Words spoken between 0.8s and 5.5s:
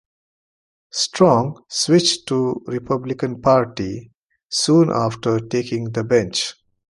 Strong switched to the Republican Party soon after